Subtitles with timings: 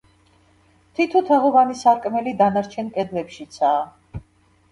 [0.99, 4.25] თითო თაღოვანი სარკმელი დანარჩენ კედლებშიცაა.